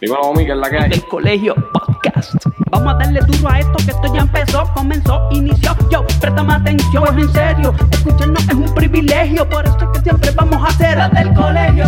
[0.00, 0.90] Dímelo, Omi, que es la que hay.
[0.90, 2.34] del colegio podcast.
[2.70, 5.76] Vamos a darle duro a esto que esto ya empezó, comenzó, inició.
[5.90, 7.74] Yo, préstame atención, es en serio.
[7.90, 11.84] Escucharnos es un privilegio, por eso es que siempre vamos a hacer la del colegio.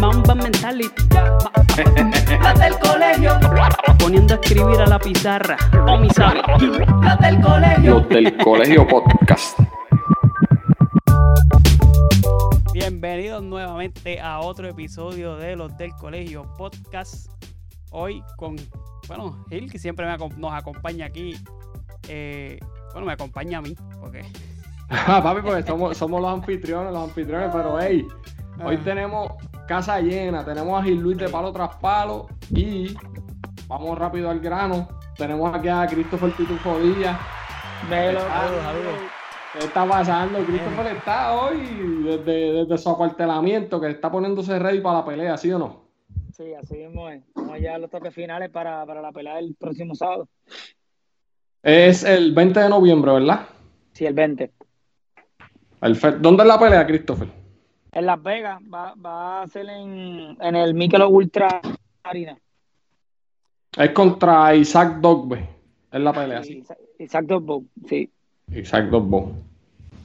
[0.00, 0.90] Ma- Mamba mentality.
[2.42, 3.38] La del colegio.
[3.98, 5.56] Poniendo a escribir a la pizarra.
[5.88, 6.42] O mi sabe.
[7.02, 7.94] La del colegio.
[8.00, 9.58] Los del colegio podcast.
[12.86, 17.30] Bienvenidos nuevamente a otro episodio de los del colegio podcast.
[17.90, 18.56] Hoy con,
[19.08, 21.34] bueno, Gil, que siempre me nos acompaña aquí.
[22.08, 22.58] Eh,
[22.92, 24.26] bueno, me acompaña a mí, porque
[24.90, 28.06] Ah, papi, porque somos, somos los anfitriones, los anfitriones, pero hey,
[28.62, 28.84] hoy Ah.
[28.84, 29.32] tenemos
[29.66, 32.94] casa llena, tenemos a Gil Luis de palo tras palo y
[33.66, 34.86] vamos rápido al grano.
[35.16, 37.18] Tenemos aquí a Christopher Pitufo Díaz.
[37.18, 39.13] Ah, saludos, saludos.
[39.54, 40.44] ¿Qué está pasando?
[40.44, 41.58] Christopher está hoy
[42.02, 45.84] desde, desde su acuartelamiento, que está poniéndose ready para la pelea, ¿sí o no?
[46.32, 47.22] Sí, así mismo es.
[47.36, 50.28] Vamos ya a los toques finales para, para la pelea del próximo sábado.
[51.62, 53.46] Es el 20 de noviembre, ¿verdad?
[53.92, 54.50] Sí, el 20.
[55.78, 56.18] Perfecto.
[56.20, 57.28] ¿Dónde es la pelea, Christopher?
[57.92, 61.60] En Las Vegas va, va a ser en, en el Michelob Ultra
[62.02, 62.36] Arena.
[63.76, 65.48] Es contra Isaac Dogbe.
[65.92, 66.64] Es la pelea, sí.
[66.66, 67.64] Sí, Exacto, Bob.
[67.86, 68.10] Sí.
[68.48, 69.32] Dogbe.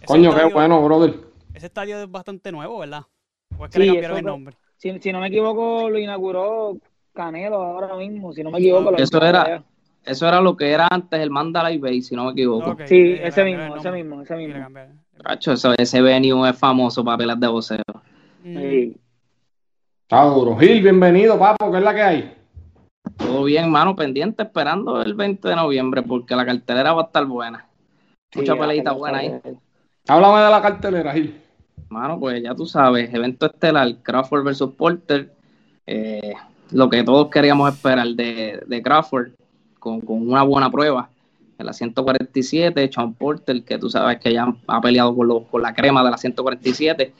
[0.01, 1.15] Ese Coño, qué bueno, brother.
[1.53, 3.03] Ese estadio es bastante nuevo, ¿verdad?
[3.57, 4.55] ¿O es que Sí, le cambiaron eso el nombre?
[4.77, 6.77] Si, si no me equivoco, lo inauguró
[7.13, 8.31] Canelo ahora mismo.
[8.33, 8.89] Si no me equivoco.
[8.89, 9.63] Ah, la Eso última era-.
[10.05, 12.71] Eso era lo que era antes el Mandalay Bay, si no me equivoco.
[12.71, 14.67] Ok, Sí, ese mismo, el ese mismo, ese mismo.
[15.21, 17.83] Cacho, eso- ese venue es famoso para peleas de boxeo.
[18.43, 18.97] Mm, Sí.
[20.03, 20.55] Está duro.
[20.57, 22.35] Gil, bienvenido, papo, ¿qué es la que hay?
[23.17, 27.25] Todo bien, mano, pendiente, esperando el 20 de noviembre, porque la cartelera va a estar
[27.25, 27.67] buena.
[28.31, 29.33] Sí, Mucha la peleita buena ahí.
[30.07, 31.41] Háblame de la cartelera, Gil.
[31.89, 35.31] Mano, pues ya tú sabes, evento estelar, Crawford versus Porter.
[35.87, 36.33] eh,
[36.71, 39.31] lo que todos queríamos esperar de, de Crawford,
[39.79, 41.09] con, con una buena prueba.
[41.57, 45.63] En la 147, Sean Porter, que tú sabes que ya ha peleado con, los- con
[45.63, 47.11] la crema de la 147.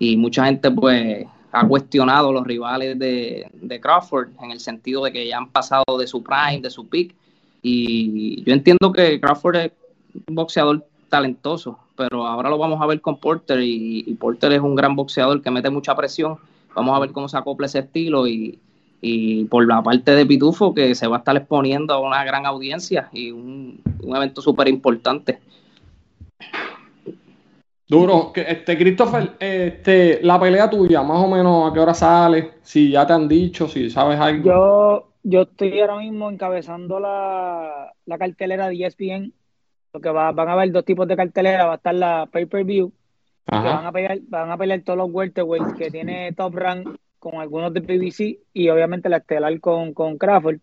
[0.00, 5.12] Y mucha gente, pues, ha cuestionado los rivales de, de Crawford en el sentido de
[5.12, 7.14] que ya han pasado de su prime, de su peak.
[7.62, 9.72] Y yo entiendo que Crawford es
[10.28, 14.74] boxeador talentoso, pero ahora lo vamos a ver con Porter y, y Porter es un
[14.74, 16.36] gran boxeador que mete mucha presión.
[16.74, 18.58] Vamos a ver cómo se acopla ese estilo y,
[19.00, 22.44] y por la parte de Pitufo que se va a estar exponiendo a una gran
[22.46, 25.38] audiencia y un, un evento súper importante.
[27.88, 28.32] Duro.
[28.32, 32.54] Que- Este, Christopher, este, la pelea tuya, más o menos, ¿a qué hora sale?
[32.62, 34.44] Si ya te han dicho, si sabes algo.
[34.50, 39.32] Yo, yo estoy ahora mismo encabezando la, la cartelera de ESPN,
[39.96, 42.92] porque va, van a haber dos tipos de cartelera, va a estar la pay-per-view,
[43.46, 46.86] que van a pelear, van a pelear todos los welterweights que tiene Top Rank
[47.18, 50.58] con algunos de PBC y obviamente la estelar con, con Crawford.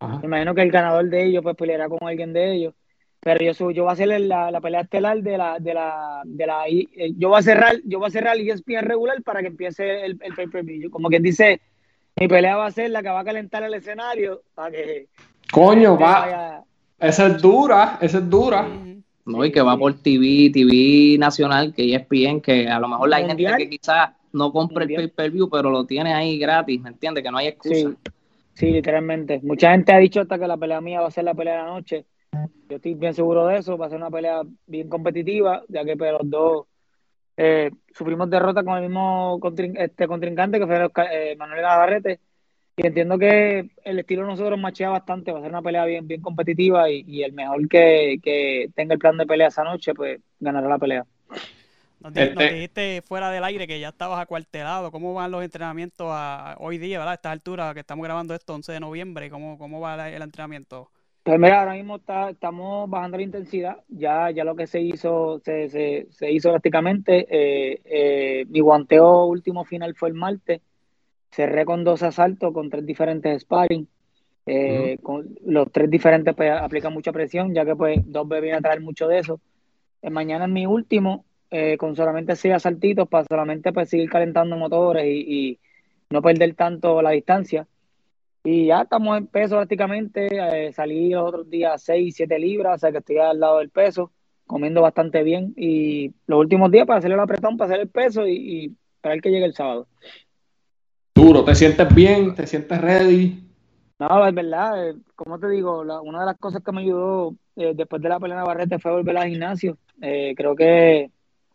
[0.00, 0.20] Ajá.
[0.20, 2.74] Me imagino que el ganador de ellos pues peleará con alguien de ellos.
[3.20, 6.46] Pero yo, yo voy a hacer la, la pelea estelar de la, de la, de
[6.46, 9.48] la, eh, yo voy a cerrar, yo voy a cerrar el ESPN regular para que
[9.48, 10.90] empiece el, el pay-per-view.
[10.90, 11.60] Como quien dice,
[12.16, 15.08] mi pelea va a ser la que va a calentar el escenario para que
[15.52, 16.64] Coño, va.
[16.98, 18.66] Esa es dura, esa es dura.
[19.24, 19.44] ¿no?
[19.44, 23.56] Y que va por TV, TV nacional, que ESPN, que a lo mejor Mundial.
[23.56, 27.22] gente que quizás no compre el pay-per-view, pero lo tiene ahí gratis, ¿me entiendes?
[27.22, 27.90] Que no hay excusa.
[27.90, 28.10] Sí,
[28.54, 29.40] sí, literalmente.
[29.42, 31.62] Mucha gente ha dicho hasta que la pelea mía va a ser la pelea de
[31.62, 32.04] la noche.
[32.68, 33.76] Yo estoy bien seguro de eso.
[33.78, 36.66] Va a ser una pelea bien competitiva, ya que pues, los dos
[37.36, 42.20] eh, sufrimos derrota con el mismo contrin- este, contrincante que fue eh, Manuel Navarrete.
[42.78, 45.32] Y entiendo que el estilo de nosotros machea bastante.
[45.32, 48.94] Va a ser una pelea bien, bien competitiva y, y el mejor que, que tenga
[48.94, 51.04] el plan de pelea esa noche, pues ganará la pelea.
[52.00, 54.92] Nos, di- nos Este- dijiste fuera del aire que ya estabas acuartelado.
[54.92, 57.12] ¿Cómo van los entrenamientos a, hoy día, ¿verdad?
[57.12, 59.30] A estas alturas que estamos grabando esto 11 de noviembre.
[59.30, 60.90] ¿Cómo, cómo va el entrenamiento?
[61.22, 63.84] Pues mira, ahora mismo está, estamos bajando la intensidad.
[63.88, 67.26] Ya, ya lo que se hizo, se, se, se hizo prácticamente.
[67.30, 70.62] Eh, eh, mi guanteo último final fue el martes.
[71.30, 73.88] Cerré con dos asaltos, con tres diferentes sparring.
[74.46, 78.60] Eh, con los tres diferentes pues, aplican mucha presión, ya que pues dos me vienen
[78.60, 79.40] a traer mucho de eso.
[80.02, 84.56] Eh, mañana es mi último, eh, con solamente seis asaltitos para solamente pues, seguir calentando
[84.56, 85.58] motores y, y
[86.10, 87.66] no perder tanto la distancia.
[88.44, 90.28] Y ya estamos en peso prácticamente.
[90.68, 93.70] eh, salí los otros días 6, 7 libras, o sea que estoy al lado del
[93.70, 94.12] peso,
[94.46, 95.52] comiendo bastante bien.
[95.56, 99.20] Y los últimos días para hacerle el apretón, para hacer el peso y, y esperar
[99.20, 99.86] que llegue el sábado.
[101.18, 101.42] Duro.
[101.42, 102.32] ¿Te sientes bien?
[102.32, 103.42] ¿Te sientes ready?
[103.98, 107.72] No, es verdad, eh, como te digo, una de las cosas que me ayudó eh,
[107.74, 109.78] después de la pelea Navarrete fue volver al gimnasio.
[110.00, 111.10] Eh, creo que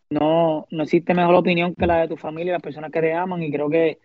[0.10, 3.13] no, no existe mejor opinión que la de tu familia y las personas que te
[3.13, 4.00] aman y creo que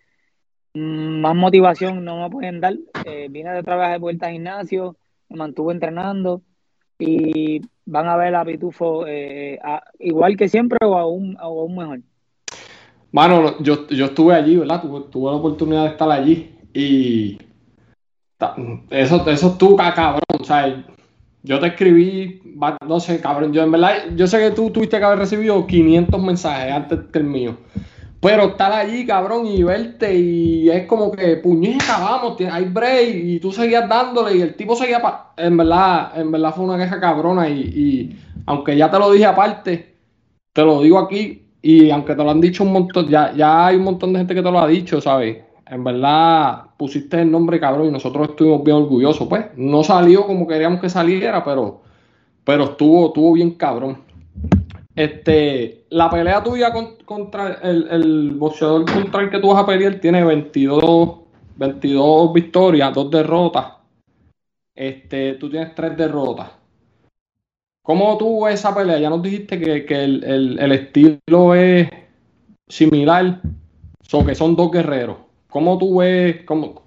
[0.74, 2.76] mm, más motivación no me pueden dar.
[3.28, 4.94] Vine de trabajar de vuelta al gimnasio,
[5.28, 6.40] me mantuve entrenando
[7.00, 9.58] y van a ver a Pitufo eh,
[9.98, 11.98] igual que siempre o aún, aún mejor.
[13.10, 14.82] Bueno, yo, yo estuve allí, ¿verdad?
[15.10, 17.38] Tuve, la oportunidad de estar allí y
[18.90, 20.84] eso, eso estuvo cabrón, o sea,
[21.42, 22.40] yo te escribí,
[22.86, 26.22] no sé, cabrón, yo en verdad, yo sé que tú tuviste que haber recibido 500
[26.22, 27.56] mensajes antes que el mío.
[28.20, 33.40] Pero estar allí, cabrón, y verte, y es como que, puñeta, vamos, hay break, y
[33.40, 35.00] tú seguías dándole, y el tipo seguía,
[35.36, 39.26] en verdad, en verdad fue una queja cabrona, y, y, aunque ya te lo dije
[39.26, 39.94] aparte,
[40.52, 43.76] te lo digo aquí, y aunque te lo han dicho un montón, ya, ya hay
[43.76, 45.36] un montón de gente que te lo ha dicho, ¿sabes?
[45.66, 50.46] En verdad, pusiste el nombre cabrón, y nosotros estuvimos bien orgullosos, pues, no salió como
[50.48, 51.82] queríamos que saliera, pero,
[52.42, 53.98] pero estuvo, estuvo bien cabrón.
[54.96, 56.72] Este, la pelea tuya
[57.04, 61.18] contra el, boxeador contra el que tú vas a pelear tiene 22,
[61.54, 63.74] 22 victorias, 2 derrotas.
[64.74, 66.48] Este, tú tienes 3 derrotas.
[67.88, 68.98] ¿Cómo tuvo esa pelea?
[68.98, 71.88] Ya nos dijiste que, el, estilo es
[72.68, 73.40] similar,
[74.02, 75.16] son que son dos guerreros.
[75.48, 76.82] ¿Cómo tú ves, cómo,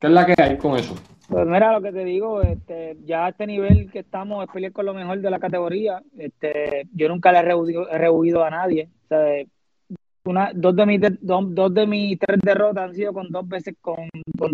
[0.00, 0.96] qué es la que hay con eso?
[1.28, 4.72] Pues mira, lo que te digo, este, ya a este nivel que estamos es pelear
[4.72, 6.02] con lo mejor de la categoría.
[6.18, 8.88] Este, yo nunca le he rehuido, a nadie.
[10.24, 14.08] una, dos, de mis, dos, de mis tres derrotas han sido con dos veces con,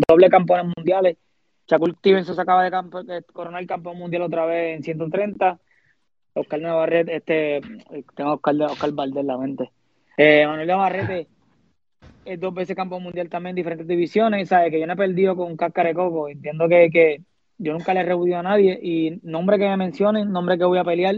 [0.07, 1.17] doble campeones mundiales.
[1.65, 5.59] Shakur Stevenson se acaba de, campo, de coronar campeón mundial otra vez en 130.
[6.33, 7.61] Oscar Navarrete, este,
[8.15, 9.71] tengo Oscar, Oscar Valdés en la mente.
[10.17, 11.27] Eh, Manuel Navarrete
[12.23, 14.71] es dos veces campo mundial también en diferentes divisiones, ¿sabes?
[14.71, 16.29] Que yo no he perdido con cáscara de coco.
[16.29, 17.21] Entiendo que, que
[17.57, 20.77] yo nunca le he rebudido a nadie y nombre que me mencionen, nombre que voy
[20.77, 21.15] a pelear,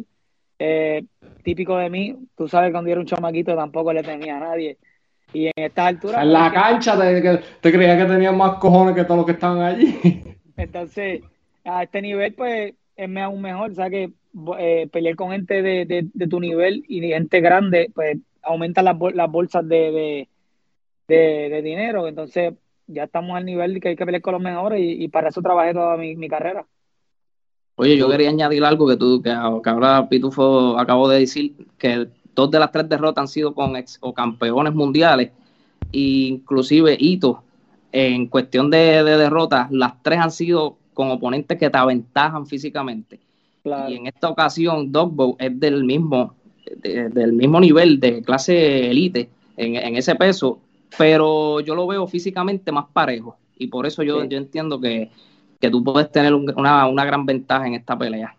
[0.59, 1.03] eh,
[1.43, 4.77] típico de mí, tú sabes cuando yo era un chamaquito tampoco le temía a nadie.
[5.33, 6.21] Y en esta altura...
[6.21, 9.61] En la cancha te, te creía que tenía más cojones que todos los que estaban
[9.61, 9.99] allí.
[10.55, 11.21] Entonces,
[11.65, 13.91] a este nivel, pues, es aún mejor, ¿sabes?
[13.91, 14.13] Que
[14.57, 18.97] eh, pelear con gente de, de, de, tu nivel y gente grande, pues, aumenta las,
[19.13, 20.27] las bolsas de
[21.07, 22.07] de, dinero.
[22.07, 22.53] Entonces,
[22.87, 25.41] ya estamos al nivel de que hay que pelear con los mejores y, para eso
[25.41, 26.65] trabajé toda mi, carrera.
[27.75, 32.51] Oye, yo quería añadir algo que tú, que, ahora Pitufo acabó de decir, que dos
[32.51, 35.31] de las tres derrotas han sido con ex o campeones mundiales,
[35.91, 37.43] inclusive Ito,
[37.91, 43.19] en cuestión de, derrotas, las tres han sido con oponentes que te aventajan físicamente.
[43.63, 46.35] Y en esta ocasión, Dogbo es del mismo,
[46.81, 50.59] del mismo nivel de clase elite en, en, ese peso
[50.97, 53.37] pero yo lo veo físicamente más parejo.
[53.57, 55.09] Y por eso yo, yo entiendo que,
[55.59, 58.35] tú puedes tener una, gran ventaja en esta pelea.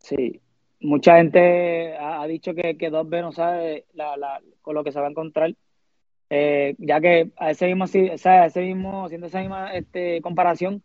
[0.00, 0.40] Sí,
[0.80, 3.86] mucha gente ha, dicho que, que 2B no sabe
[4.62, 5.54] con lo que se va a encontrar,
[6.30, 10.82] eh, ya que a ese mismo, a ese mismo, haciendo esa misma este, comparación,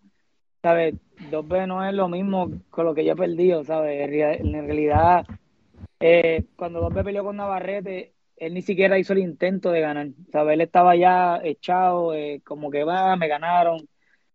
[0.63, 0.95] ¿sabes?
[1.29, 4.09] 2B no es lo mismo con lo que yo he perdido, ¿sabes?
[4.09, 5.25] En realidad,
[5.99, 10.07] eh, cuando 2B peleó con Navarrete, él ni siquiera hizo el intento de ganar.
[10.31, 10.53] ¿sabes?
[10.55, 13.87] Él estaba ya echado, eh, como que va, me ganaron.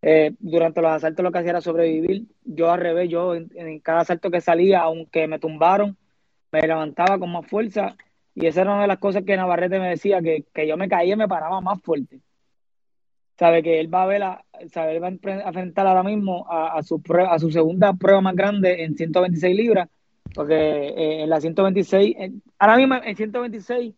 [0.03, 2.27] Eh, durante los asaltos lo que hacía era sobrevivir.
[2.45, 5.97] Yo al revés, yo en, cada asalto que salía, aunque me tumbaron,
[6.53, 7.97] me levantaba con más fuerza.
[8.35, 11.15] Y esa era una de las cosas que Navarrete me decía, que, yo me caía
[11.15, 12.21] y me paraba más fuerte.
[13.38, 16.82] Sabe que él va a ver, a, sabe, él va a enfrentar ahora mismo a,
[16.82, 19.89] su a su segunda prueba más grande en 126 libras
[20.34, 22.17] porque eh, en la 126,
[22.58, 23.94] ahora mismo en 126,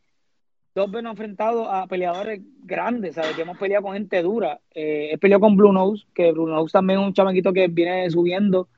[0.75, 3.35] dos veces enfrentado a peleadores grandes, ¿sabes?
[3.35, 4.61] Que hemos peleado con gente dura.
[4.75, 8.09] Eh, he peleado con Blue Nose, que Blue Nose también es un chamaquito que viene
[8.11, 8.69] subiendo.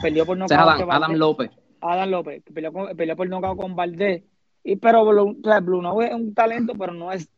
[0.00, 0.60] Peleó por nocaut.
[0.60, 1.50] Adam, Adam, López.
[1.80, 4.22] Adam López, que peleó, peleó por con Valdés.
[4.64, 7.28] Y, pero Blue, Blue Nose es un talento, pero no es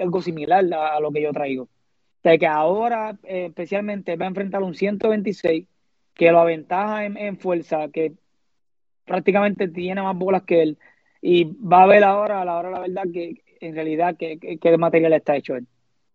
[0.00, 1.68] algo similar a, lo que yo traigo.
[2.24, 5.66] Sea, que ahora, eh, especialmente, va a enfrentar un 126
[6.14, 8.14] que lo aventaja en, en fuerza, que
[9.04, 10.78] prácticamente tiene más bolas que él.
[11.20, 14.78] Y va a ver ahora, a la hora la verdad, que en realidad qué que,
[14.78, 15.66] material está hecho él.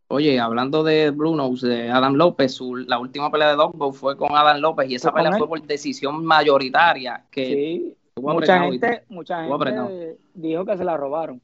[0.08, 4.60] Oye, hablando de Bruno, de Adam López, la última pelea de Dogbo fue con Adam
[4.60, 7.26] López y esa pelea fue por decisión mayoritaria.
[7.30, 11.40] Que sí, mucha gente, mucha gente dijo que se la robaron.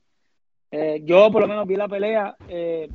[0.71, 2.35] Eh, yo por lo menos vi la pelea.
[2.47, 2.89] Eh,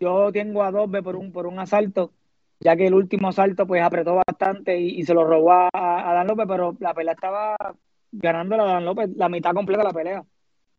[0.00, 2.12] yo tengo a Dogbo por un, por un asalto
[2.60, 6.26] ya que el último asalto pues apretó bastante y, se lo robó a, a, Dan
[6.26, 7.56] López, pero la pelea estaba
[8.12, 10.24] ganando a Dan López la mitad completa de la pelea.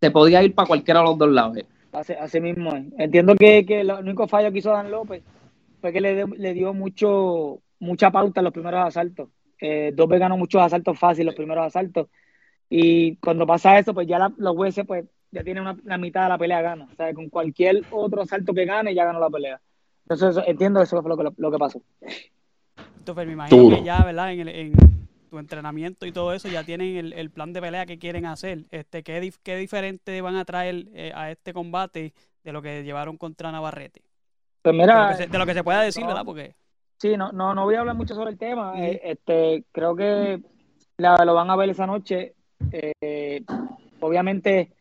[0.02, 1.58] Se podía ir para cualquiera de los dos lados.
[1.58, 1.66] Eh.
[2.20, 5.24] Así, mismo Entiendo que, que, el único fallo que hizo Dan López
[5.82, 9.30] fue que le, dio mucho mucha pauta en los primeros asaltos.
[9.60, 12.08] Eh, ganó muchos asaltos fáciles los primeros asaltos.
[12.70, 16.30] Y cuando pasa eso, pues ya los jueces pues ya tienen una, la mitad de
[16.30, 16.88] la pelea gana.
[16.92, 19.60] O sea, con cualquier otro asalto que gane, ya ganó la pelea.
[20.10, 21.82] Entonces, entiendo eso fue lo que, lo que pasó.
[23.00, 24.32] Entonces, me imagino que ya, ¿verdad?
[24.32, 24.74] En, el, en,
[25.30, 28.66] tu entrenamiento y todo eso, ya tienen el, el, plan de pelea que quieren hacer.
[28.72, 33.18] Este, ¿qué, qué diferente van a traer eh, a este combate de lo que llevaron
[33.18, 34.04] contra Navarrete?
[34.62, 36.24] Pues mira, de, lo que se, de lo que se pueda decir, ¿verdad?
[36.26, 36.56] Porque...
[36.98, 38.74] Sí, no, no, no voy a hablar mucho sobre el tema.
[38.78, 40.42] Eh, este, creo que
[40.98, 42.34] la, lo van a ver esa noche.
[42.72, 43.44] Eh,
[44.00, 44.72] obviamente,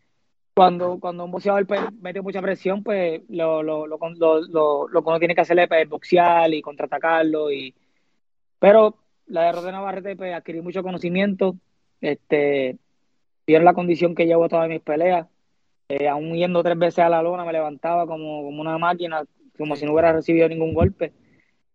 [0.56, 5.18] cuando, cuando un boxeador pues, mete mucha presión, pues lo, lo, lo, lo, que uno
[5.18, 7.52] tiene que hacer es boxear y contraatacarlo.
[7.52, 7.74] Y...
[8.58, 8.96] Pero
[9.26, 11.56] la derrota de Navarrete, pues adquirí mucho conocimiento.
[12.00, 12.78] Este,
[13.46, 15.26] vieron la condición que llevo todas mis peleas.
[15.90, 19.24] Eh, aún yendo tres veces a la lona, me levantaba como, como una máquina,
[19.58, 21.12] como si no hubiera recibido ningún golpe.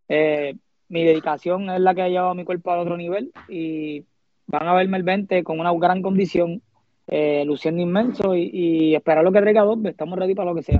[0.09, 0.55] Eh,
[0.89, 4.05] mi dedicación es la que ha llevado a mi cuerpo a otro nivel y
[4.47, 6.63] van a verme el 20 con una gran condición,
[7.07, 9.77] eh, luciendo inmenso y, esperar lo que traiga dos.
[9.85, 10.79] Estamos ready para lo que sea.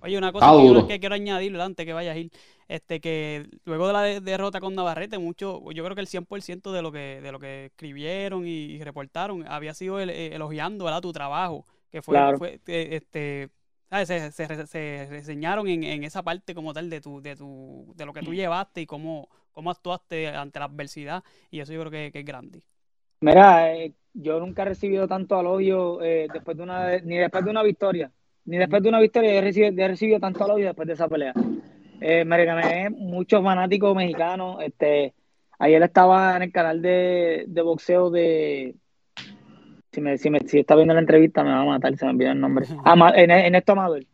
[0.00, 0.52] Oye, una cosa
[0.88, 2.30] que, quiero añadir antes que vaya a ir,
[2.68, 6.82] este, que luego de la derrota con Navarrete, mucho, yo creo que el 100% de
[6.82, 11.02] lo que, de lo que escribieron y, reportaron había sido eh, elogiando ¿verdad?
[11.02, 13.50] tu trabajo, que fue, fue este,
[14.04, 18.12] se, se, reseñaron en, en, esa parte como tal de tu, de tu, de lo
[18.12, 22.18] que tú llevaste y cómo, cómo actuaste ante la adversidad, y eso yo creo que,
[22.18, 22.62] es grande.
[23.20, 27.50] Mira, eh, yo nunca he recibido tanto alivio eh, después de una, ni después de
[27.50, 28.10] una victoria,
[28.46, 31.34] ni después de una victoria he recibido, he recibido tanto alivio después de esa pelea.
[32.00, 35.12] Eh, me gané muchos fanáticos mexicanos, este,
[35.58, 38.74] ayer estaba en el canal de, de boxeo de,
[39.92, 42.12] si, me, si, me, si está viendo la entrevista me va a matar, se me
[42.12, 42.66] olvidó el nombre.
[42.84, 44.04] Ah, en, en esto Amador.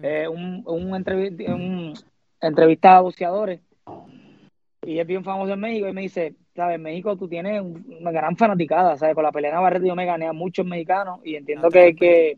[0.00, 1.94] Eh, un, un, un,
[2.40, 3.60] entrevista a boxeadores
[4.86, 8.10] y es bien famoso en México y me dice, sabes, en México tú tienes una
[8.10, 9.14] gran fanaticada, ¿sabes?
[9.14, 12.36] Con la pelea Navarrete yo me gané a muchos mexicanos y entiendo que, que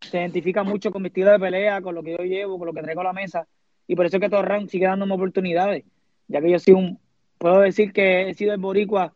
[0.00, 2.72] se identifica mucho con mi estilo de pelea, con lo que yo llevo, con lo
[2.72, 3.46] que traigo a la mesa.
[3.86, 5.84] Y por eso es que Torran sigue dándome oportunidades,
[6.26, 6.98] ya que yo soy un,
[7.36, 9.12] puedo decir que he sido el boricua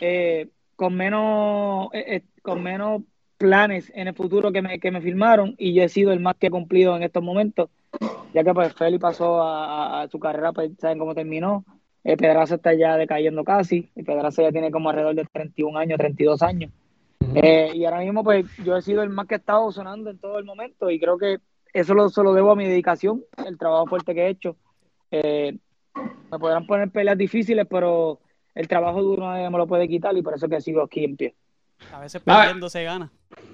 [0.00, 3.02] eh, con menos, eh, eh, con menos
[3.38, 6.34] planes en el futuro que me, que me firmaron y yo he sido el más
[6.34, 7.70] que he cumplido en estos momentos,
[8.34, 11.64] ya que pues Feli pasó a, su carrera, pues saben cómo terminó,
[12.06, 15.98] eh, Pedraza está ya decayendo casi, y Pedraza ya tiene como alrededor de 31 años,
[15.98, 16.70] 32 años,
[17.34, 20.18] eh, y ahora mismo pues yo he sido el más que he estado sonando en
[20.18, 21.38] todo el momento y creo que
[21.72, 24.56] eso lo, se lo debo a mi dedicación, el trabajo fuerte que he hecho.
[25.10, 25.58] me
[26.38, 28.20] podrán poner peleas difíciles, pero
[28.54, 31.16] el trabajo duro nadie me lo puede quitar y por eso que sigo aquí en
[31.16, 31.34] pie.
[31.92, 33.10] A veces perdiendo se gana.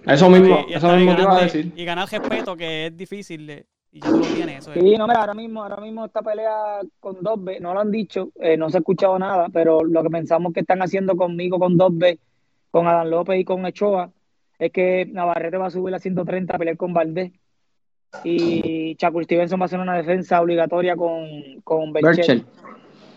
[0.07, 1.73] Eso mismo, y, eso mismo te iba a decir.
[1.75, 4.59] Y ganar respeto, que es difícil, y ya tú lo tienes.
[4.67, 7.91] Eso sí, no, mira, ahora mismo, ahora mismo esta pelea con 2B, no lo han
[7.91, 11.59] dicho, eh, no se ha escuchado nada, pero lo que pensamos que están haciendo conmigo
[11.59, 12.19] con 2B,
[12.71, 14.11] con Adán López y con Echoa,
[14.59, 17.33] es que Navarrete va a subir a 130 a pelear con Valdés.
[18.25, 22.45] Y Chaco Stevenson va a hacer una defensa obligatoria con, con Berchel.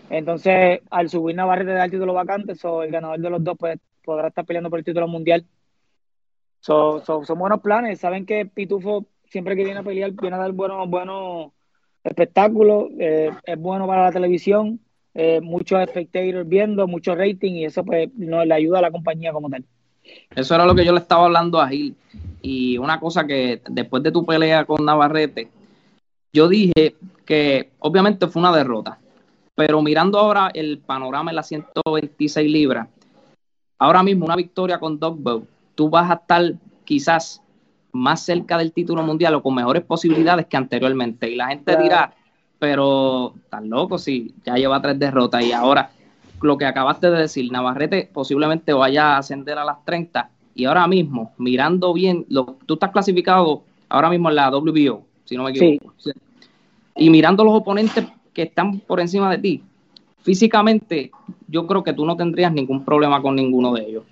[0.08, 4.28] Entonces, al subir Navarrete del título vacante, so, el ganador de los dos pues, podrá
[4.28, 5.44] estar peleando por el título mundial.
[6.60, 8.00] So, son buenos planes.
[8.00, 11.52] Saben que Pitufo, siempre que viene a pelear, viene a dar buenos, buenos
[12.02, 12.88] espectáculos.
[12.98, 14.80] Eh, es bueno para la televisión.
[15.14, 19.32] Eh, muchos spectators viendo, mucho rating, y eso pues no, le ayuda a la compañía
[19.32, 19.64] como tal.
[20.34, 21.96] Eso era lo que yo le estaba hablando a Gil.
[22.42, 25.48] Y una cosa que después de tu pelea con Navarrete,
[26.32, 28.98] yo dije que obviamente fue una derrota
[29.56, 32.88] pero mirando ahora el panorama en las 126 libras,
[33.78, 36.52] ahora mismo una victoria con Dogbow, tú vas a estar
[36.84, 37.42] quizás
[37.96, 41.30] más cerca del título mundial o con mejores posibilidades que anteriormente.
[41.30, 42.14] Y la gente dirá,
[42.58, 45.90] pero tan loco si ya lleva tres derrotas y ahora
[46.42, 50.86] lo que acabaste de decir, Navarrete posiblemente vaya a ascender a las 30 y ahora
[50.86, 55.50] mismo, mirando bien, lo, tú estás clasificado ahora mismo en la WBO, si no me
[55.50, 55.92] equivoco.
[56.96, 59.62] Y mirando los oponentes que están por encima de ti,
[60.22, 61.10] físicamente
[61.46, 64.04] yo creo que tú no tendrías ningún problema con ninguno de ellos.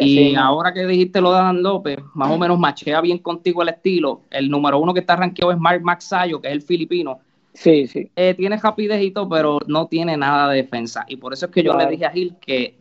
[0.00, 3.68] Y ahora que dijiste lo de Dan López, más o menos machea bien contigo el
[3.68, 4.22] estilo.
[4.30, 7.20] El número uno que está rankeado es Mark Maxayo, que es el filipino.
[7.52, 8.10] Sí, sí.
[8.16, 11.04] Eh, tiene rapidez y todo, pero no tiene nada de defensa.
[11.08, 12.74] Y por eso es que yo le dije a Gil que,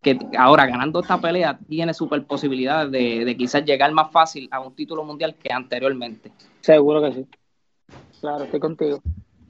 [0.00, 4.60] que ahora ganando esta pelea tiene super posibilidades de, de quizás llegar más fácil a
[4.60, 6.32] un título mundial que anteriormente.
[6.60, 7.26] Seguro que sí.
[8.20, 9.02] Claro, estoy contigo.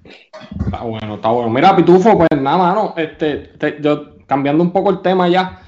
[0.04, 1.50] Está bueno, está bueno.
[1.50, 5.62] Mira, Pitufo, pues nada, mano, este, yo cambiando un poco el tema ya,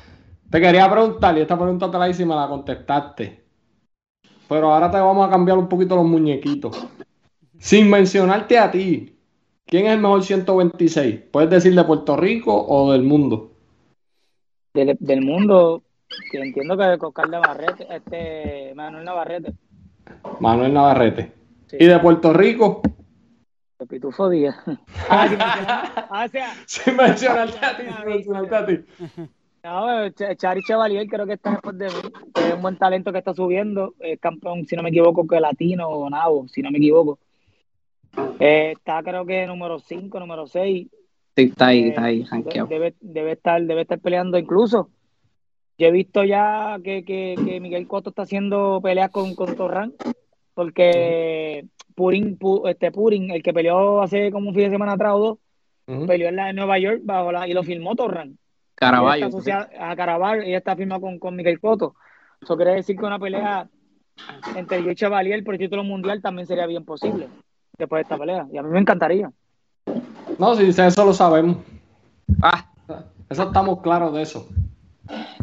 [0.50, 3.44] te quería preguntar, y esta pregunta te la hice y me la contestaste.
[4.48, 6.86] Pero ahora te vamos a cambiar un poquito los muñequitos.
[7.58, 9.18] Sin mencionarte a ti,
[9.64, 11.20] ¿quién es el mejor 126?
[11.32, 13.52] ¿Puedes decir de Puerto Rico o del mundo?
[14.74, 15.82] Del, mundo,
[16.30, 19.54] que entiendo que de Oscar Navarrete, este, Manuel Navarrete.
[20.38, 21.32] Manuel Navarrete.
[21.72, 22.82] ¿Y de Puerto Rico?
[23.78, 24.56] El Pitufo Díaz.
[25.08, 26.28] Ah,
[26.66, 28.84] sí, mencionaste a ti, mencionaste a ti.
[29.66, 32.12] No, Chari Chevalier creo que está después de mí.
[32.36, 33.94] Es un buen talento que está subiendo.
[33.98, 37.18] Es campeón, si no me equivoco, que latino o nabo, si no me equivoco.
[38.38, 40.86] Eh, está creo que número 5, número 6.
[41.34, 42.24] Sí, está ahí, está ahí,
[42.68, 44.88] debe, debe, estar, debe estar peleando incluso.
[45.78, 49.94] Yo he visto ya que, que, que Miguel Cotto está haciendo peleas con, con Torran,
[50.54, 55.18] porque Purin, este Purin, el que peleó hace como un fin de semana atrás o
[55.18, 58.38] dos, peleó en, la, en Nueva York bajo la, y lo filmó Torran.
[58.76, 59.28] Caraballo.
[59.80, 61.96] A Caraballo, ella está firmada con, con Miguel Cotto.
[62.40, 63.68] Eso quiere decir que una pelea
[64.54, 67.28] entre yo y Chevalier por el título mundial también sería bien posible
[67.76, 68.46] después de esta pelea.
[68.52, 69.30] Y a mí me encantaría.
[70.38, 71.56] No, si eso lo sabemos.
[72.42, 72.70] Ah.
[73.28, 74.48] Eso estamos claros de eso.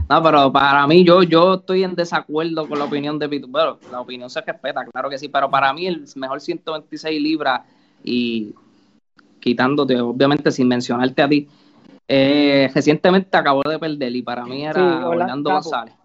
[0.10, 3.48] No, pero para mí, yo, yo estoy en desacuerdo con la opinión de Pitu.
[3.48, 7.62] Bueno, la opinión se respeta, claro que sí, pero para mí el mejor 126 libras
[8.04, 8.54] y
[9.40, 11.48] quitándote, obviamente sin mencionarte a ti,
[12.08, 15.96] eh, recientemente acabó de perder y para mí era Orlando González.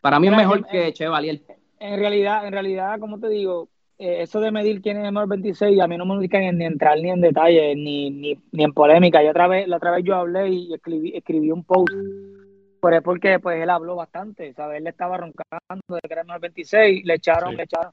[0.00, 1.40] Para mí es mejor que Chevalier.
[1.78, 3.68] En realidad, en realidad, como te digo,
[3.98, 6.64] eh, eso de medir quién es el mejor 26, a mí no me gusta ni,
[6.64, 9.22] entrar ni en detalle, ni, ni, ni, en polémica.
[9.22, 11.92] Y otra vez, la otra vez yo hablé y escribí, escribí un post
[12.86, 14.78] por eso porque pues él habló bastante, ¿sabes?
[14.78, 17.92] Él le estaba roncando de que era el 26, le echaron, le echaron,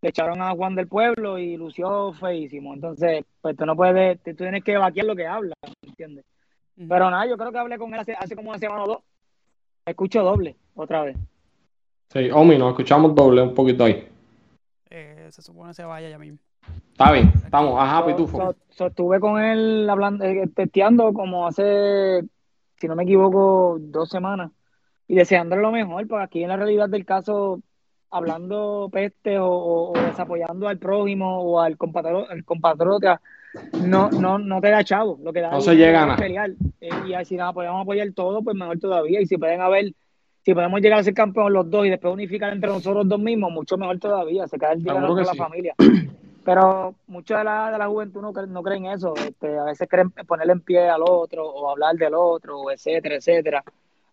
[0.00, 2.74] le echaron a Juan del Pueblo y lució feísimo.
[2.74, 5.54] Entonces, pues tú no puedes, tú tienes que vaquear lo que habla,
[6.04, 6.24] ¿entiendes?
[6.88, 8.98] Pero nada, yo creo que hablé con él hace, hace como una semana o dos.
[9.84, 11.16] Escucho doble, otra vez.
[12.08, 14.08] Sí, Omi, nos escuchamos doble un poquito ahí.
[14.90, 16.38] Eh, se supone que se vaya ya mismo.
[16.92, 18.54] Está bien, estamos, ajá, pitufo.
[18.68, 22.22] estuve con él hablando, eh, testeando como hace
[22.82, 24.50] si no me equivoco, dos semanas,
[25.06, 27.60] y deseándole lo mejor, porque aquí en la realidad del caso,
[28.10, 33.20] hablando peste o, desapoyando al prójimo o al compatriota,
[33.84, 36.46] no, no, no te da chavo, lo que da no se llega a
[36.80, 39.92] eh, y si nada, podemos apoyar todo, pues mejor todavía, y si pueden haber
[40.42, 43.52] si podemos llegar a ser campeón los dos y después unificar entre nosotros dos mismos,
[43.52, 45.74] mucho mejor todavía, se queda el dinero con la familia.
[46.44, 49.14] Pero mucha de la, de la juventud no, no creen eso.
[49.14, 53.64] Este, a veces creen ponerle en pie al otro o hablar del otro, etcétera, etcétera.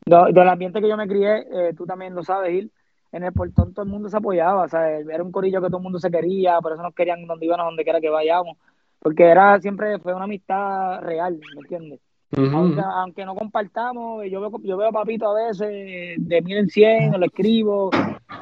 [0.06, 2.72] del ambiente que yo me crié, eh, tú también lo sabes, Gil,
[3.12, 4.66] en el portón todo el mundo se apoyaba.
[4.66, 7.26] O sea, era un corillo que todo el mundo se quería, por eso nos querían
[7.26, 8.58] donde íbamos, donde quiera que vayamos.
[9.00, 12.00] Porque era siempre fue una amistad real, ¿me entiendes?
[12.32, 17.12] aunque, no compartamos, yo veo, yo veo a Papito a veces de mil en cien,
[17.12, 17.90] lo escribo,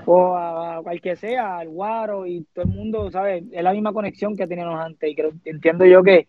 [0.06, 3.46] o a, cualquier sea, al Guaro, y todo el mundo, ¿sabes?
[3.52, 6.28] Es la misma conexión que teníamos antes, y creo, entiendo yo que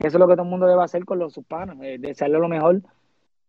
[0.00, 2.48] eso es lo que todo el mundo debe hacer con los hispanos, de desearle lo
[2.48, 2.82] mejor,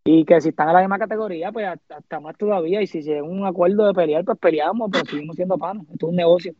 [0.05, 3.21] y que si están en la misma categoría, pues hasta, más todavía, y si se
[3.21, 6.53] un acuerdo de pelear, pues peleamos, pero seguimos siendo panos, esto es un negocio.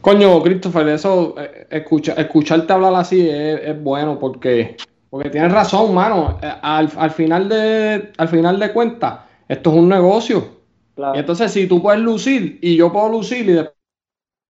[0.00, 4.76] Coño, Christopher, eso, eh, escucha, escucharte hablar así es, es bueno porque
[5.10, 6.38] porque tienes razón, mano.
[6.42, 10.58] Eh, al, final de al final de cuentas, esto es un negocio.
[11.14, 13.74] Y entonces, si tú puedes lucir y yo puedo lucir y después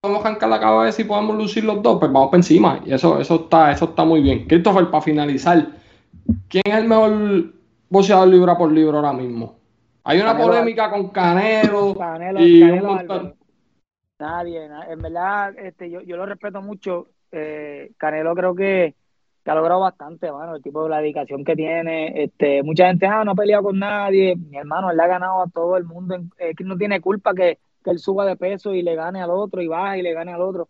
[0.01, 2.81] podemos arrancar la cabeza y podemos lucir los dos, pues vamos por encima.
[2.85, 4.47] Y eso, eso está, eso está muy bien.
[4.47, 5.67] Christopher, para finalizar,
[6.47, 7.53] ¿quién es el mejor
[7.89, 9.55] boxeador libra por libra ahora mismo?
[10.03, 11.95] Hay una polémica con Canelo,
[12.39, 12.63] y
[14.19, 17.07] Nadie, en verdad, este, yo, yo lo respeto mucho.
[17.31, 18.95] Eh, Canelo creo que
[19.45, 22.23] ha logrado bastante, mano, el tipo de la dedicación que tiene.
[22.23, 24.35] Este, mucha gente, ah, no ha peleado con nadie.
[24.35, 26.17] Mi hermano, él le ha ganado a todo el mundo.
[26.37, 29.63] Es que no tiene culpa que, él suba de peso y le gane al otro
[29.63, 30.69] y baja y le gane al otro.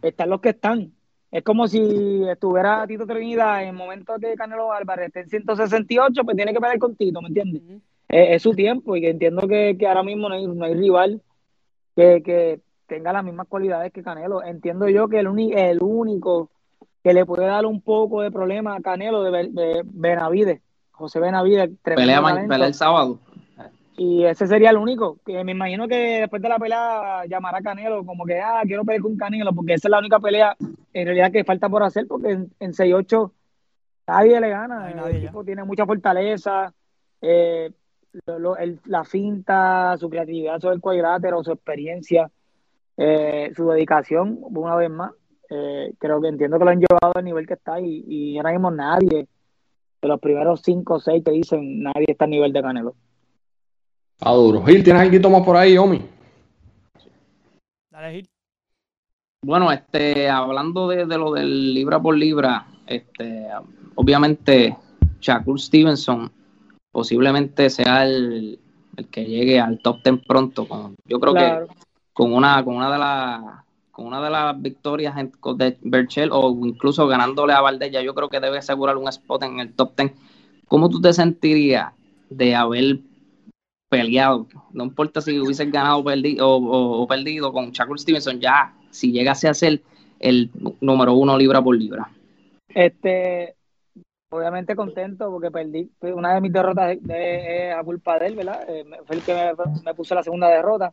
[0.00, 0.94] Están los que están.
[1.30, 6.36] Es como si estuviera Tito Trinidad en momentos de Canelo Álvarez, está en 168, pues
[6.36, 7.82] tiene que pelear con Tito, ¿me entiendes?
[8.08, 11.20] es, su tiempo y que entiendo que, ahora mismo no hay, no hay rival
[11.96, 12.60] que, que,
[12.94, 14.42] tenga las mismas cualidades que Canelo.
[14.44, 16.50] Entiendo yo que el, el único
[17.02, 20.60] que le puede dar un poco de problema a Canelo de, Benavides,
[20.92, 21.70] José Benavides.
[21.82, 23.18] Pelea, pelea el sábado.
[23.96, 25.18] Y ese sería el único.
[25.26, 28.84] Que me imagino que después de la pelea llamará a Canelo como que, ah, quiero
[28.84, 30.56] pelear con Canelo, porque esa es la única pelea
[30.92, 33.32] en realidad que falta por hacer, porque en, en 6-8
[34.06, 34.90] nadie le gana.
[34.90, 36.72] el equipo tiene mucha fortaleza,
[37.20, 37.72] eh,
[38.86, 42.30] la finta, su creatividad sobre el cuadrilátero, su experiencia,
[42.96, 45.12] eh, su dedicación, una vez más.
[45.50, 48.52] Eh, creo que entiendo que lo han llevado al nivel que está y, y ahora
[48.52, 49.28] mismo nadie,
[50.00, 52.94] de los primeros cinco o seis que dicen, nadie está a nivel de Canelo.
[54.18, 54.64] Está duro.
[54.64, 56.00] Gil, ¿tienes algo más por ahí, Omi?
[57.90, 58.28] Dale, Gil.
[59.44, 63.46] Bueno, este, hablando de, lo del libra por libra, este,
[63.94, 64.74] obviamente
[65.20, 66.32] Shakur Stevenson
[66.90, 68.58] posiblemente sea el,
[68.96, 70.66] el, que llegue al top ten pronto.
[70.66, 71.66] Con, yo creo que
[72.14, 77.06] con una, con una de las con una de las victorias de Berchel o incluso
[77.06, 80.12] ganándole a Valdez, ya yo creo que debe asegurar un spot en el top 10.
[80.66, 81.92] ¿Cómo tú te sentirías
[82.28, 82.98] de haber
[83.88, 84.48] peleado?
[84.72, 86.02] No importa si hubieses ganado
[86.40, 89.80] o, perdido con Shakur Stevenson, ya si llegase a ser
[90.18, 90.50] el
[90.80, 92.10] número uno libra por libra.
[92.68, 93.54] Este,
[94.30, 95.88] obviamente contento porque perdí.
[96.00, 98.64] Una de mis derrotas es a culpa de él, ¿verdad?
[98.68, 99.52] Eh, fue el que
[99.84, 100.92] me, puso la segunda derrota.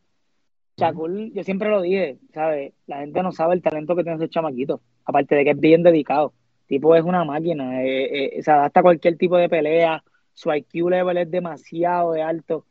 [0.82, 2.74] Shakur, yo siempre lo dije, ¿sabes?
[2.88, 4.82] La gente no sabe el talento que tiene ese chamaquito.
[5.06, 6.34] Aparte de que es bien dedicado.
[6.68, 7.84] Tipo es una máquina.
[7.84, 10.04] Eh, eh, se adapta a cualquier tipo de pelea.
[10.34, 12.66] Su IQ level es demasiado de alto.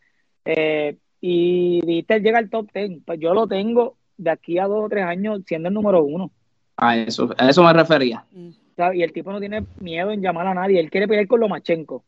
[1.21, 3.03] y viste, llega al top 10.
[3.05, 6.31] Pues yo lo tengo de aquí a dos o tres años siendo el número uno.
[6.77, 8.25] A eso, a eso me refería.
[8.33, 8.51] Mm.
[8.95, 10.81] Y el tipo no tiene miedo en llamar a nadie.
[10.81, 12.05] Él quiere pelear con Lomachenko.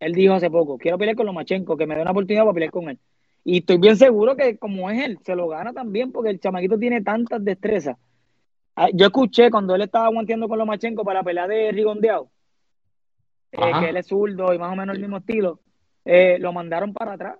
[0.00, 2.70] Él dijo hace poco, quiero pelear con Lomachenko, que me dé una oportunidad para pelear
[2.70, 2.98] con él.
[3.50, 6.78] Y estoy bien seguro que como es él, se lo gana también porque el chamaquito
[6.78, 7.96] tiene tantas destrezas.
[8.76, 12.28] Ah, yo escuché cuando él estaba aguanteando con Lomachenko para la pelea de Rigondeado,
[13.52, 15.60] eh, que él es zurdo y más o menos el mismo estilo,
[16.04, 17.38] eh, lo mandaron para atrás.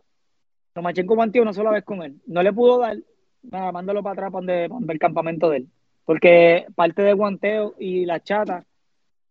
[0.75, 2.19] Lomachenko guanteó una sola vez con él.
[2.27, 2.97] No le pudo dar,
[3.43, 5.69] nada, mándalo para atrás para donde, el campamento de él.
[6.07, 8.65] Porque parte del guanteo y la chata,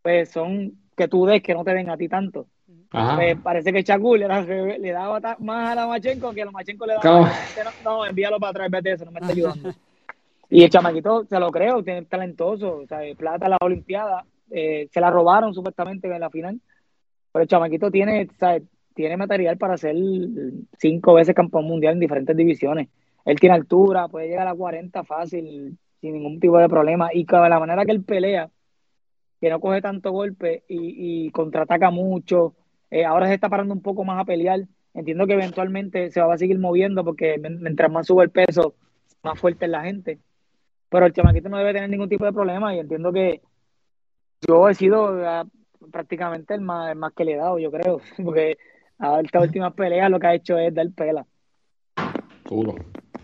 [0.04, 2.46] pues son que tú des que no te ven a ti tanto.
[2.90, 6.86] Pues parece que Chacul le, le, daba más a la Machenko que a la Machenko
[6.86, 7.32] le daba.
[7.84, 9.70] No, envíalo para atrás, vete eso, no me está ayudando.
[10.50, 14.88] y el chamaquito, se lo creo, tiene talentoso, o sea, plata en las Olimpiadas, eh,
[14.92, 16.60] se la robaron supuestamente en la final.
[17.32, 18.28] Pero el chamaquito tiene,
[18.94, 19.96] tiene material para ser
[20.78, 22.90] cinco veces campeón mundial en diferentes divisiones.
[23.26, 27.10] Él tiene altura, puede llegar a 40 fácil, sin ningún tipo de problema.
[27.14, 28.50] Y de la manera que él pelea,
[29.40, 32.56] que no coge tanto golpe y, contraataca mucho,
[32.92, 34.62] eh, ahora se está parando un poco más a pelear.
[34.94, 38.74] Entiendo que eventualmente se va a seguir moviendo porque mientras más sube el peso,
[39.24, 40.20] más fuerte es la gente.
[40.90, 43.42] Pero el chamaquito no debe tener ningún tipo de problema y entiendo que
[44.48, 45.46] yo he sido ah,
[45.92, 48.02] prácticamente el más, más que le he dado, yo creo.
[48.24, 48.58] Porque
[49.00, 51.26] a esta última pelea lo que ha hecho es dar pela.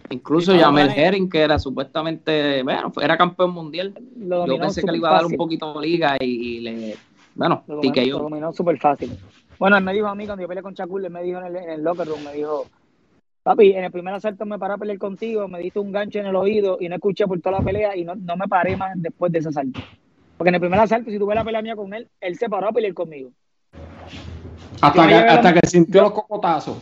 [0.09, 3.93] Incluso Jamel Herring, que era supuestamente, bueno, era campeón mundial.
[4.15, 6.95] Yo pensé que le iba a dar un poquito de liga y, le,
[7.33, 9.17] bueno, lo dominó, lo dominó súper fácil.
[9.63, 11.55] Bueno, él me dijo a mí cuando yo peleé con Chacul, él me dijo en
[11.55, 12.67] el, locker room, me dijo,
[13.43, 16.25] papi, en el primer asalto me paré a pelear contigo, me diste un gancho en
[16.25, 18.91] el oído y no escuché por toda la pelea y no, no me paré más
[18.95, 19.79] después de ese asalto.
[20.37, 22.67] Porque en el primer asalto, si tuve la pelea mía con él, él se paró
[22.67, 23.31] a pelear conmigo.
[24.81, 26.79] Hasta, que, hasta que sintió los cocotazos.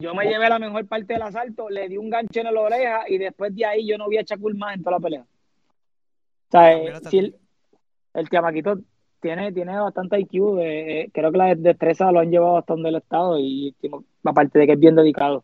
[0.00, 3.04] Yo me llevé la mejor parte del asalto, le di un gancho en la oreja
[3.06, 5.20] y después de ahí yo no vi a Chacul más en toda la pelea.
[5.22, 7.36] O sea, eh, el,
[8.14, 8.80] el chamaquito
[9.24, 12.90] tiene, tiene bastante IQ, eh, eh, creo que la destreza lo han llevado hasta donde
[12.90, 13.74] el estado y
[14.22, 15.42] aparte de que es bien dedicado.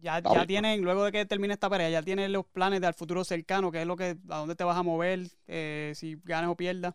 [0.00, 3.24] Ya, ya tienen, luego de que termine esta pelea, ya tienen los planes del futuro
[3.24, 5.26] cercano, que es lo que, a dónde te vas a mover,
[5.92, 6.94] si ganas o pierdas.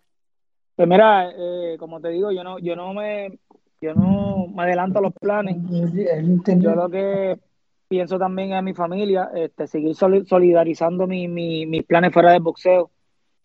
[0.76, 1.32] Pues mira,
[1.78, 3.38] como te digo, yo no, yo no me,
[3.80, 5.58] yo no me adelanto a los planes.
[5.62, 7.40] Yo lo que
[7.88, 12.90] pienso también es mi familia, este, seguir solidarizando mis planes fuera del boxeo.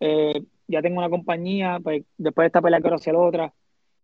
[0.00, 3.52] Eh, ya tengo una compañía, pues después de esta pelea quiero hacer otra.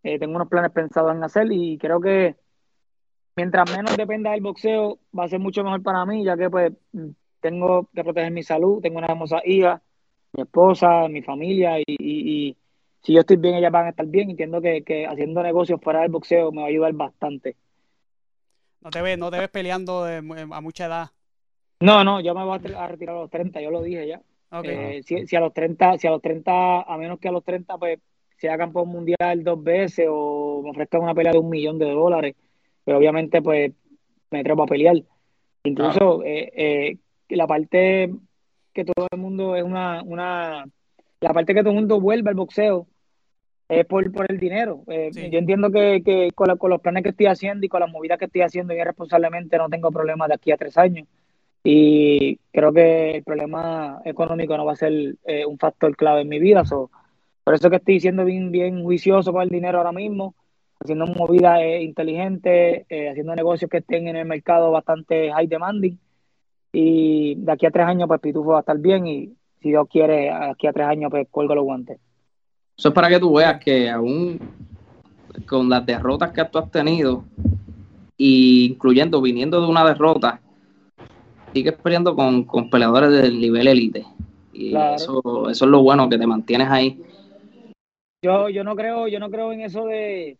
[0.02, 2.37] Eh, tengo unos planes pensados en hacer y creo que
[3.35, 6.72] mientras menos dependa del boxeo va a ser mucho mejor para mí, ya que pues
[7.40, 9.83] tengo que proteger mi salud, tengo una hermosa hija,
[10.33, 12.57] mi esposa, mi familia y
[13.07, 14.31] si yo estoy bien, ellas van a estar bien.
[14.31, 17.55] Entiendo que, que haciendo negocios fuera del boxeo me va a ayudar bastante.
[18.81, 21.11] No te ves, no te ves peleando a mucha edad.
[21.79, 24.20] No, no, yo me voy a retirar a los 30, yo lo dije ya.
[24.62, 27.76] Eh, si, a los 30, si a los 30, a menos que a los 30,
[27.78, 27.98] pues
[28.37, 32.35] sea campeón mundial dos veces o me ofrezcan una pelea de un millón de dólares,
[32.85, 33.72] pero obviamente pues
[34.30, 34.96] me trepo a pelear.
[35.64, 36.96] Incluso eh, eh,
[37.30, 38.12] la parte
[38.72, 40.66] que todo el mundo es una, una,
[41.20, 42.87] la parte que todo el mundo vuelve al boxeo
[43.68, 44.85] es por, por el dinero.
[44.87, 48.18] Eh, yo entiendo que, que con, los planes que estoy haciendo y con las movidas
[48.18, 51.09] que estoy haciendo y responsablemente no tengo problemas de aquí a tres años.
[51.68, 56.29] Y creo que el problema económico no va a ser eh, un factor clave en
[56.29, 56.62] mi vida.
[56.62, 60.37] por eso que estoy siendo bien, juicioso con el dinero ahora mismo,
[60.79, 65.98] haciendo movidas eh, inteligentes, haciendo negocios que estén en el mercado bastante high demanding.
[66.72, 69.88] Y de aquí a tres años, pues Pitufo va a estar bien y si Dios
[69.90, 71.98] quiere, aquí a tres años, pues cuelgo los guantes.
[72.79, 74.38] Eso es para que tú veas que aún
[75.48, 77.24] con las derrotas que tú has tenido,
[78.18, 80.40] incluyendo viniendo de una derrota,
[81.56, 84.04] sigues peleando con, peleadores del nivel élite.
[84.52, 87.02] Y eso, eso es lo bueno que te mantienes ahí.
[88.22, 90.36] Yo, yo no creo, yo no creo en eso de,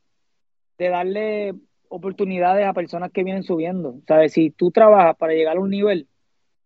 [0.77, 1.55] de darle
[1.89, 3.95] oportunidades a personas que vienen subiendo.
[4.07, 4.33] ¿Sabes?
[4.35, 6.07] Si tú trabajas para llegar a un nivel,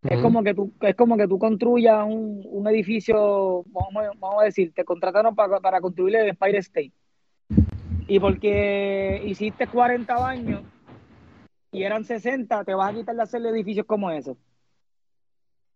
[0.02, 4.46] Es como que tú, es como que tú construyas un, un edificio, vamos, vamos, a
[4.46, 6.92] decir, te contrataron para, para construir el Empire State.
[8.08, 10.62] Y porque hiciste 40 baños
[11.72, 14.36] y eran 60, te vas a quitar de hacer edificios como esos.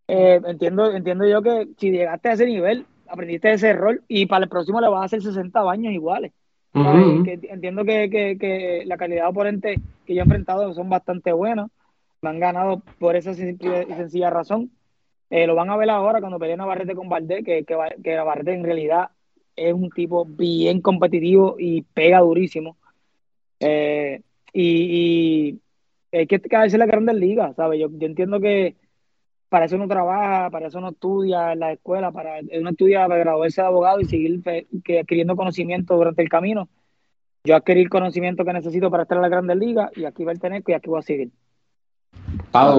[0.09, 4.45] Eh, entiendo, entiendo yo que si llegaste a ese nivel, aprendiste ese rol y para
[4.45, 6.33] el próximo le vas a hacer 60 baños iguales.
[6.75, 11.71] entiendo que, que, que, la calidad de oponente que yo he enfrentado son bastante buenos.
[12.21, 14.71] Me han ganado por esa simple y sencilla razón.
[15.31, 18.17] Eh, lo van a ver ahora cuando peleen a Barrete con Valdés, que, que, que
[18.17, 19.11] Barrete en realidad
[19.57, 22.77] es un tipo bien competitivo y pega durísimo.
[23.61, 24.21] Eh,
[24.53, 25.61] y, y,
[26.19, 27.81] hay que caerse la grandes ligas, ¿sabes?
[27.81, 28.77] Yo, yo entiendo que
[29.49, 33.21] para eso uno trabaja, para eso uno estudia en la escuela, para uno estudia para
[33.21, 36.69] graduarse de abogado y seguir que, adquiriendo conocimiento durante el camino.
[37.45, 40.33] Yo adquirí el conocimiento que necesito para estar en la grandes ligas y aquí va
[40.33, 41.31] a tener y aquí voy a seguir.
[42.47, 42.77] Está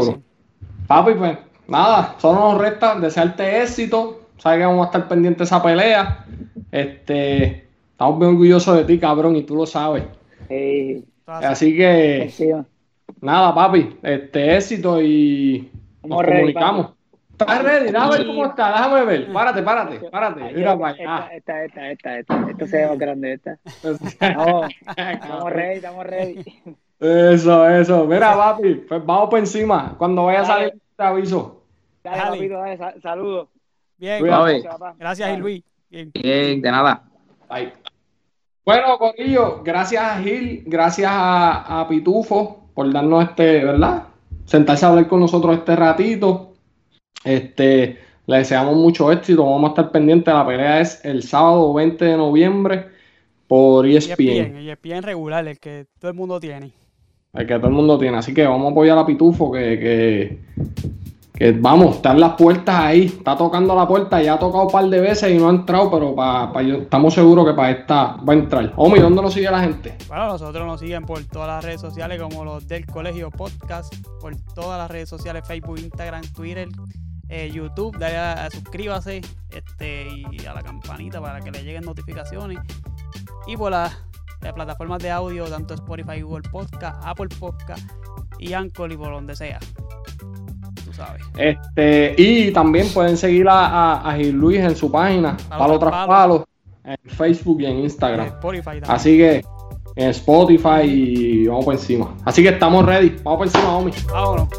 [0.87, 4.27] Papi, pues nada, solo nos resta desearte éxito.
[4.37, 6.25] Sabes que vamos a estar pendientes de esa pelea.
[6.71, 10.03] Este, estamos muy orgullosos de ti, cabrón, y tú lo sabes.
[11.25, 12.65] Así que,
[13.25, 15.69] nada, papi, este éxito y
[16.03, 16.93] nos comunicamos.
[17.31, 17.91] ¿Estás ready?
[17.91, 19.33] Déjame ver cómo está, déjame ver.
[19.33, 20.53] Párate, párate, párate.
[20.53, 22.49] Mira Esta, esta, esta, esta, esta.
[22.49, 23.57] Esto se ve más grande, esta.
[24.87, 26.45] estamos ready, estamos ready.
[26.97, 28.05] Eso, eso.
[28.05, 29.95] Mira, papi, pues vamos por encima.
[29.97, 31.63] Cuando vaya a salir, te aviso.
[32.03, 33.49] Dale, papito, dale, saludos.
[33.97, 34.23] Bien,
[34.97, 35.61] gracias, Luis.
[35.89, 36.11] Bien.
[36.13, 37.03] de nada.
[37.49, 37.73] Bye.
[38.65, 44.03] Bueno, Corillo, gracias a Gil, gracias a, a, Pitufo por darnos este, ¿verdad?
[44.45, 46.53] Sentarse a hablar con nosotros este ratito.
[47.23, 49.43] Este, le deseamos mucho éxito.
[49.43, 50.31] Vamos a estar pendientes.
[50.31, 52.85] La pelea es el sábado 20 de noviembre
[53.47, 54.21] por ESPN.
[54.21, 56.73] ESPN, ESPN regular, el que todo el mundo tiene.
[57.33, 58.17] El que todo el mundo tiene.
[58.17, 60.39] Así que vamos a apoyar a Pitufo, que, que
[61.35, 64.85] que vamos, están las puertas ahí, está tocando la puerta, ya ha tocado un par
[64.85, 68.35] de veces y no ha entrado, pero pa, estamos seguros que para esta va a
[68.35, 68.73] entrar.
[68.77, 69.97] Omi, ¿dónde nos sigue la gente?
[70.07, 74.33] Bueno, nosotros nos siguen por todas las redes sociales como los del Colegio Podcast, por
[74.53, 76.69] todas las redes sociales, Facebook, Instagram, Twitter,
[77.27, 79.19] eh, YouTube, dale a, suscríbase
[79.49, 82.59] este, y a la campanita para que le lleguen notificaciones.
[83.45, 83.97] Y por las,
[84.41, 87.83] las plataformas de audio, tanto Spotify, Google Podcast, Apple Podcast
[88.39, 89.59] y Anchor y por donde sea.
[91.37, 96.47] Este, y también pueden seguir a, Gil Luis en su página, Palo, tras palo.
[96.83, 98.31] en Facebook y en Instagram.
[98.87, 99.43] Así que
[99.95, 102.13] en Spotify y vamos por encima.
[102.25, 103.15] Así que estamos ready.
[103.23, 103.93] Vamos por encima, homie.
[104.11, 104.49] Vámonos.